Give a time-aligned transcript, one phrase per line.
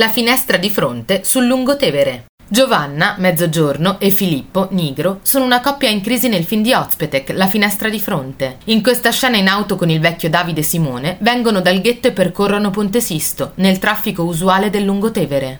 [0.00, 2.24] La finestra di fronte sul lungotevere.
[2.48, 7.46] Giovanna, mezzogiorno, e Filippo, nigro, sono una coppia in crisi nel film di Ozpetek, La
[7.46, 8.56] finestra di fronte.
[8.64, 12.70] In questa scena in auto con il vecchio Davide Simone, vengono dal ghetto e percorrono
[12.70, 15.58] Ponte Sisto, nel traffico usuale del lungotevere.